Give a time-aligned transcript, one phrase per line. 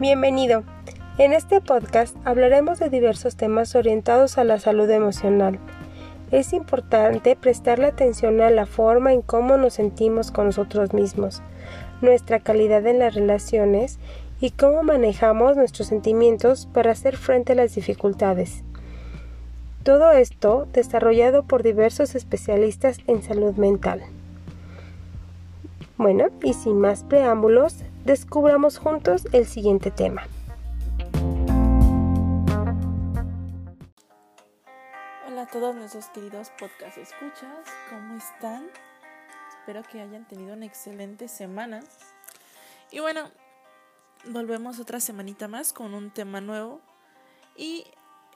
[0.00, 0.64] Bienvenido.
[1.18, 5.60] En este podcast hablaremos de diversos temas orientados a la salud emocional.
[6.32, 11.42] Es importante prestarle atención a la forma en cómo nos sentimos con nosotros mismos,
[12.02, 14.00] nuestra calidad en las relaciones
[14.40, 18.64] y cómo manejamos nuestros sentimientos para hacer frente a las dificultades.
[19.84, 24.02] Todo esto desarrollado por diversos especialistas en salud mental.
[25.98, 30.26] Bueno, y sin más preámbulos, descubramos juntos el siguiente tema.
[35.26, 38.66] Hola a todos nuestros queridos podcast escuchas, ¿cómo están?
[39.58, 41.80] Espero que hayan tenido una excelente semana.
[42.90, 43.30] Y bueno,
[44.26, 46.80] volvemos otra semanita más con un tema nuevo.
[47.56, 47.86] Y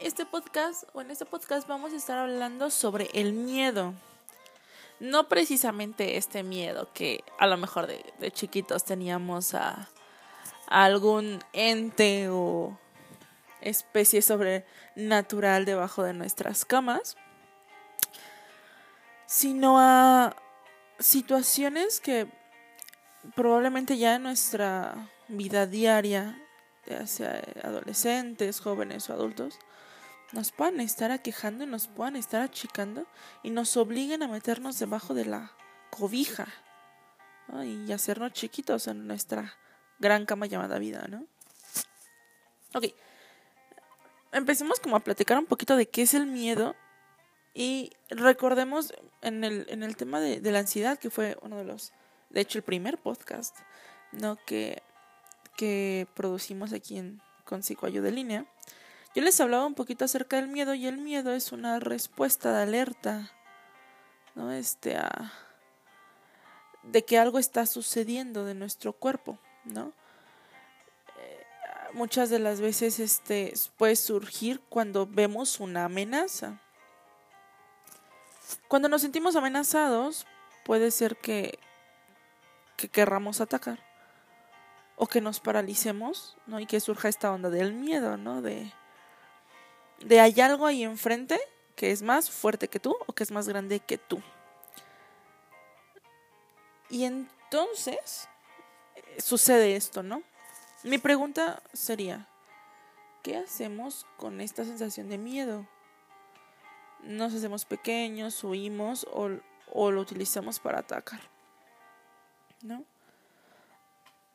[0.00, 3.92] este podcast, o en este podcast vamos a estar hablando sobre el miedo
[5.00, 9.88] no precisamente este miedo que a lo mejor de, chiquitos teníamos a,
[10.66, 12.78] algún ente o
[13.60, 17.16] especie sobrenatural debajo de nuestras camas,
[19.26, 20.36] sino a
[20.98, 22.28] situaciones que
[23.34, 26.40] probablemente ya en nuestra vida diaria,
[26.86, 29.58] ya sea adolescentes, jóvenes o adultos,
[30.32, 33.06] nos puedan estar aquejando y nos puedan estar achicando
[33.42, 35.52] y nos obliguen a meternos debajo de la
[35.90, 36.46] cobija
[37.64, 39.54] y hacernos chiquitos en nuestra
[39.98, 41.24] gran cama llamada vida, ¿no?
[42.74, 42.86] Ok,
[44.32, 46.76] empecemos como a platicar un poquito de qué es el miedo
[47.54, 48.92] y recordemos
[49.22, 51.92] en el, en el tema de, de la ansiedad, que fue uno de los,
[52.28, 53.56] de hecho el primer podcast,
[54.12, 54.36] ¿no?
[54.44, 54.82] Que,
[55.56, 58.46] que producimos aquí en, con Psicoayuda de Línea
[59.18, 62.62] yo les hablaba un poquito acerca del miedo y el miedo es una respuesta de
[62.62, 63.32] alerta,
[64.36, 64.52] ¿no?
[64.52, 64.96] Este,
[66.84, 69.92] de que algo está sucediendo de nuestro cuerpo, ¿no?
[71.18, 71.46] Eh,
[71.94, 76.60] muchas de las veces este puede surgir cuando vemos una amenaza.
[78.68, 80.28] Cuando nos sentimos amenazados,
[80.64, 81.58] puede ser que,
[82.76, 83.80] que querramos atacar
[84.94, 86.60] o que nos paralicemos, ¿no?
[86.60, 88.42] Y que surja esta onda del miedo, ¿no?
[88.42, 88.72] De,
[90.00, 91.40] de hay algo ahí enfrente
[91.76, 94.20] que es más fuerte que tú o que es más grande que tú.
[96.90, 98.28] Y entonces
[98.96, 100.22] eh, sucede esto, ¿no?
[100.82, 102.28] Mi pregunta sería,
[103.22, 105.66] ¿qué hacemos con esta sensación de miedo?
[107.02, 109.30] ¿Nos hacemos pequeños, huimos o,
[109.70, 111.20] o lo utilizamos para atacar?
[112.62, 112.84] ¿No?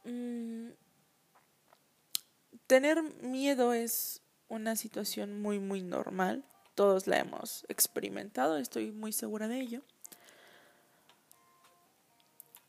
[0.06, 0.72] Mm,
[2.68, 4.23] tener miedo es
[4.54, 6.44] una situación muy muy normal.
[6.76, 9.82] Todos la hemos experimentado, estoy muy segura de ello.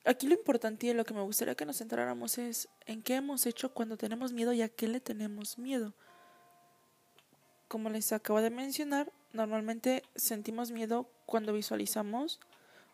[0.07, 3.47] Aquí lo importante y lo que me gustaría que nos centráramos es en qué hemos
[3.47, 5.95] hecho cuando tenemos miedo y a qué le tenemos miedo.
[7.69, 12.39] Como les acabo de mencionar, normalmente sentimos miedo cuando visualizamos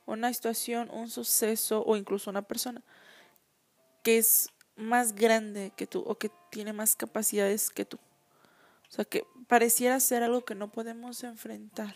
[0.07, 2.83] una situación, un suceso o incluso una persona
[4.05, 7.99] que es más grande que tú o que tiene más capacidades que tú.
[8.91, 11.95] O sea, que pareciera ser algo que no podemos enfrentar.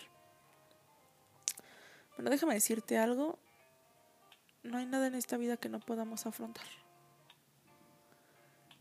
[2.17, 3.39] Bueno, déjame decirte algo.
[4.63, 6.67] No hay nada en esta vida que no podamos afrontar.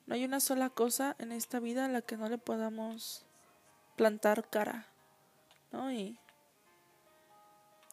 [0.05, 3.25] No hay una sola cosa en esta vida a la que no le podamos
[3.95, 4.87] plantar cara.
[5.71, 5.91] ¿No?
[5.91, 6.19] Y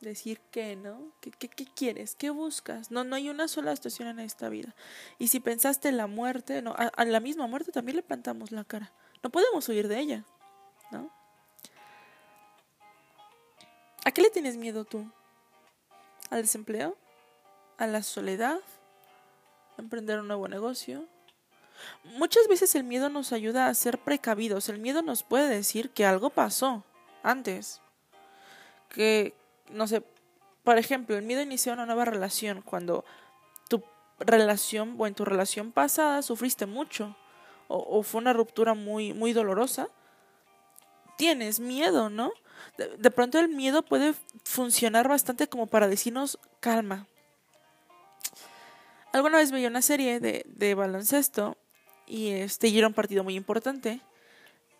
[0.02, 1.12] decir que, ¿no?
[1.22, 2.14] ¿Qué, qué, quieres?
[2.14, 2.90] ¿Qué buscas?
[2.90, 4.74] No, no hay una sola situación en esta vida.
[5.18, 8.64] Y si pensaste en la muerte, no, a la misma muerte también le plantamos la
[8.64, 8.92] cara.
[9.22, 10.24] No podemos huir de ella,
[10.90, 11.10] ¿no?
[14.04, 15.10] ¿A qué le tienes miedo tú?
[16.30, 16.96] ¿Al desempleo?
[17.76, 18.60] ¿A la soledad?
[19.76, 21.06] ¿A emprender un nuevo negocio?
[22.04, 24.68] Muchas veces el miedo nos ayuda a ser precavidos.
[24.68, 26.84] El miedo nos puede decir que algo pasó
[27.22, 27.80] antes.
[28.88, 29.34] Que,
[29.68, 30.02] no sé,
[30.64, 33.04] por ejemplo, el miedo inició una nueva relación cuando
[33.68, 33.82] tu
[34.18, 37.16] relación o en tu relación pasada sufriste mucho
[37.70, 39.88] o, fue una ruptura muy, muy dolorosa,
[41.16, 42.32] tienes miedo, ¿no?
[42.76, 44.14] De, pronto el miedo puede
[44.44, 47.06] funcionar bastante como para decirnos calma.
[49.12, 51.56] Alguna vez veía una serie de, de baloncesto
[52.06, 54.00] y este y era un partido muy importante,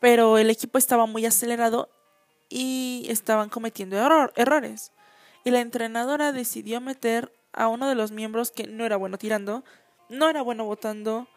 [0.01, 1.89] pero el equipo estaba muy acelerado
[2.49, 3.97] y estaban cometiendo
[4.35, 4.93] errores.
[5.45, 9.65] Y la entrenadora decidió meter a uno de los miembros que no era bueno tirando,
[10.09, 11.29] no era bueno votando,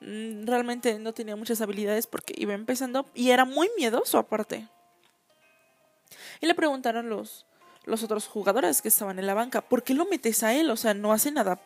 [0.00, 4.68] realmente no tenía muchas habilidades porque iba empezando y era muy miedoso aparte.
[6.40, 7.46] Y le preguntaron los,
[7.84, 10.70] los otros jugadores que estaban en la banca, ¿por qué lo metes a él?
[10.70, 11.60] O sea, no hace nada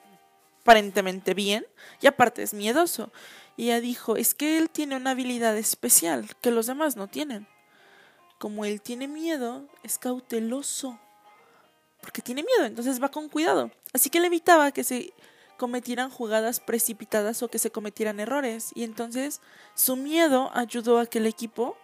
[0.63, 1.67] aparentemente bien
[2.01, 3.13] y aparte es miedoso.
[3.57, 7.47] Y ella dijo, es que él tiene una habilidad especial que los demás no tienen.
[8.39, 10.99] Como él tiene miedo, es cauteloso.
[12.01, 13.71] Porque tiene miedo, entonces va con cuidado.
[13.93, 15.13] Así que le evitaba que se
[15.59, 18.73] cometieran jugadas precipitadas o que se cometieran errores.
[18.75, 19.41] Y entonces
[19.75, 21.77] su miedo ayudó a que el equipo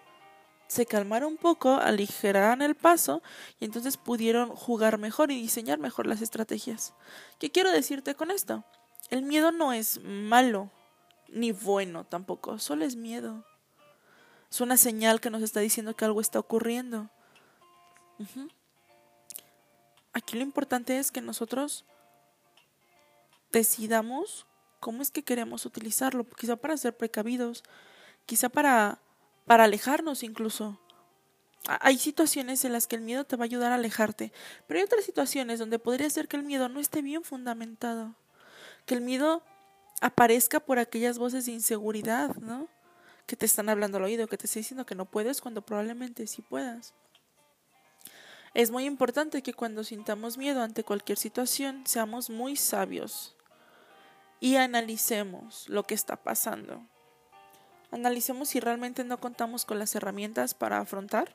[0.68, 3.22] se calmara un poco, aligeraran el paso
[3.58, 6.92] y entonces pudieron jugar mejor y diseñar mejor las estrategias.
[7.38, 8.64] ¿Qué quiero decirte con esto?
[9.08, 10.70] El miedo no es malo,
[11.28, 13.44] ni bueno tampoco, solo es miedo.
[14.50, 17.08] Es una señal que nos está diciendo que algo está ocurriendo.
[20.12, 21.86] Aquí lo importante es que nosotros
[23.52, 24.46] decidamos
[24.80, 27.62] cómo es que queremos utilizarlo, quizá para ser precavidos,
[28.26, 29.00] quizá para,
[29.46, 30.80] para alejarnos incluso.
[31.66, 34.32] Hay situaciones en las que el miedo te va a ayudar a alejarte,
[34.66, 38.14] pero hay otras situaciones donde podría ser que el miedo no esté bien fundamentado,
[38.86, 39.42] que el miedo
[40.00, 42.68] aparezca por aquellas voces de inseguridad, ¿no?
[43.26, 46.26] Que te están hablando al oído, que te están diciendo que no puedes cuando probablemente
[46.26, 46.94] sí puedas.
[48.54, 53.36] Es muy importante que cuando sintamos miedo ante cualquier situación seamos muy sabios
[54.40, 56.82] y analicemos lo que está pasando.
[57.90, 61.34] Analicemos si realmente no contamos con las herramientas para afrontar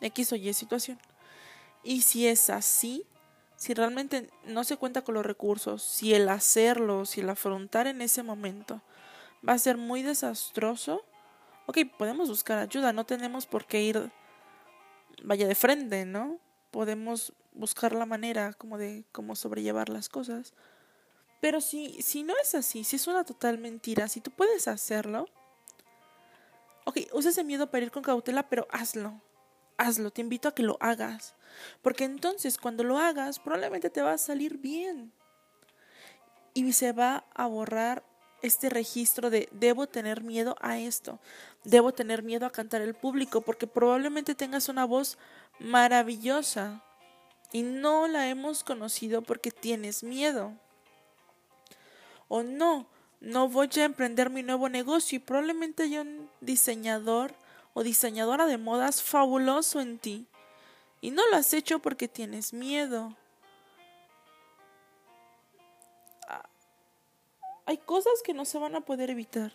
[0.00, 0.98] X o Y situación.
[1.82, 3.06] Y si es así,
[3.56, 8.02] si realmente no se cuenta con los recursos, si el hacerlo, si el afrontar en
[8.02, 8.82] ese momento
[9.46, 11.04] va a ser muy desastroso,
[11.66, 14.10] ok, podemos buscar ayuda, no tenemos por qué ir,
[15.22, 16.38] vaya de frente, ¿no?
[16.70, 20.54] Podemos buscar la manera como de cómo sobrellevar las cosas.
[21.40, 25.26] Pero si, si no es así, si es una total mentira, si tú puedes hacerlo,
[26.84, 29.20] ok, usa ese miedo para ir con cautela, pero hazlo.
[29.78, 31.34] Hazlo, te invito a que lo hagas.
[31.80, 35.12] Porque entonces cuando lo hagas, probablemente te va a salir bien.
[36.52, 38.04] Y se va a borrar
[38.42, 41.20] este registro de debo tener miedo a esto,
[41.64, 45.18] debo tener miedo a cantar el público, porque probablemente tengas una voz
[45.58, 46.82] maravillosa
[47.52, 50.54] y no la hemos conocido porque tienes miedo
[52.30, 52.86] o no,
[53.18, 57.34] no voy a emprender mi nuevo negocio y probablemente haya un diseñador
[57.74, 60.28] o diseñadora de modas fabuloso en ti.
[61.00, 63.16] Y no lo has hecho porque tienes miedo.
[66.28, 66.48] Ah,
[67.66, 69.52] hay cosas que no se van a poder evitar.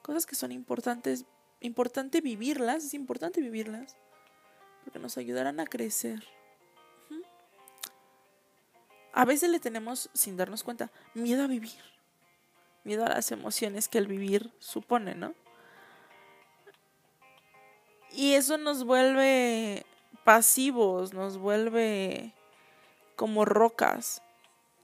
[0.00, 1.26] Cosas que son importantes.
[1.60, 2.84] Importante vivirlas.
[2.84, 3.98] Es importante vivirlas.
[4.84, 6.24] Porque nos ayudarán a crecer.
[9.12, 11.97] A veces le tenemos, sin darnos cuenta, miedo a vivir
[12.88, 15.34] miedo a las emociones que el vivir supone, ¿no?
[18.12, 19.84] Y eso nos vuelve
[20.24, 22.32] pasivos, nos vuelve
[23.14, 24.22] como rocas.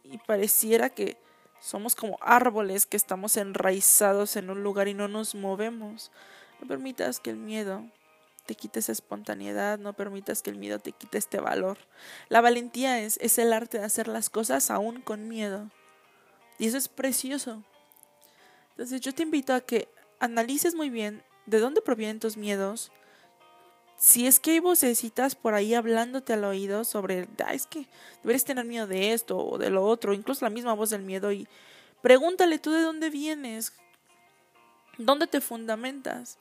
[0.05, 1.17] Y pareciera que
[1.61, 6.13] somos como árboles que estamos enraizados en un lugar y no nos movemos.
[6.61, 7.83] No permitas que el miedo
[8.45, 11.79] te quite esa espontaneidad, no permitas que el miedo te quite este valor.
[12.29, 15.71] La valentía es, es el arte de hacer las cosas aún con miedo.
[16.59, 17.65] Y eso es precioso.
[18.75, 19.89] Entonces yo te invito a que
[20.19, 22.91] analices muy bien de dónde provienen tus miedos.
[23.97, 27.87] Si es que hay vocecitas por ahí hablándote al oído sobre, ah, es que
[28.23, 31.31] deberías tener miedo de esto o de lo otro, incluso la misma voz del miedo
[31.31, 31.47] y
[32.03, 33.73] pregúntale tú de dónde vienes,
[34.99, 36.39] dónde te fundamentas.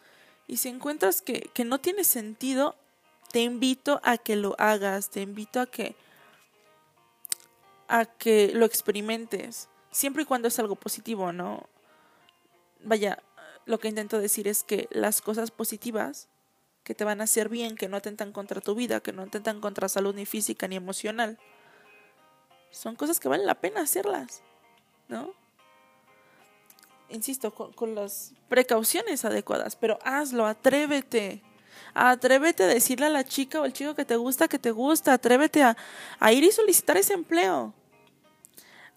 [0.47, 2.75] Y si encuentras que, que no tiene sentido,
[3.31, 5.95] te invito a que lo hagas, te invito a que
[7.87, 11.69] a que lo experimentes, siempre y cuando es algo positivo, ¿no?
[12.83, 13.21] Vaya,
[13.65, 16.27] lo que intento decir es que las cosas positivas
[16.83, 19.61] que te van a hacer bien, que no atentan contra tu vida, que no atentan
[19.61, 21.39] contra salud ni física ni emocional,
[22.71, 24.41] son cosas que valen la pena hacerlas,
[25.07, 25.33] ¿no?
[27.09, 31.41] Insisto, con, las precauciones adecuadas, pero hazlo, atrévete.
[31.93, 35.13] Atrévete a decirle a la chica o al chico que te gusta que te gusta,
[35.13, 37.73] atrévete a ir y solicitar ese empleo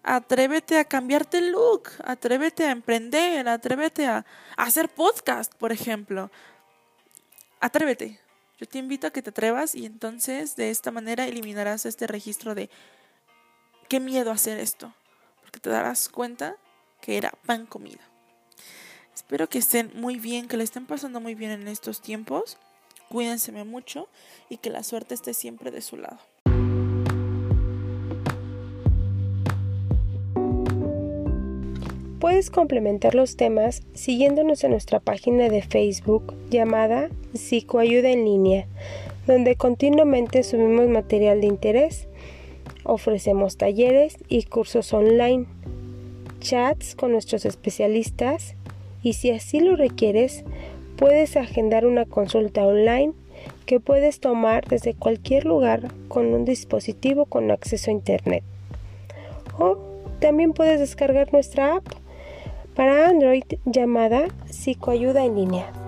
[0.03, 4.25] atrévete a cambiarte el look, atrévete a emprender, atrévete a,
[4.55, 6.31] hacer podcast, por ejemplo.
[7.59, 8.19] Atrévete.
[8.59, 12.55] Yo te invito a que te atrevas y entonces de esta manera eliminarás este registro
[12.55, 12.69] de
[13.87, 14.93] qué miedo hacer esto,
[15.41, 16.57] porque te darás cuenta
[16.99, 18.01] que era pan comida.
[19.13, 22.57] Espero que estén muy bien, que le estén pasando muy bien en estos tiempos.
[23.09, 24.09] Cuídense mucho
[24.49, 26.19] y que la suerte esté siempre de su lado.
[32.19, 38.65] Puedes complementar los temas siguiéndonos en nuestra página de Facebook llamada Psicoayuda en línea,
[39.27, 42.07] donde continuamente subimos material de interés,
[42.83, 45.45] ofrecemos talleres y cursos online,
[46.39, 48.55] chats con nuestros especialistas,
[49.03, 50.43] y si así lo requieres,
[50.95, 53.13] puedes agendar una consulta online
[53.67, 58.43] que puedes tomar desde cualquier lugar con un dispositivo con acceso a Internet.
[59.59, 59.77] O
[60.19, 61.85] también puedes descargar nuestra app
[62.77, 65.86] para Android llamada Psicoayuda en línea.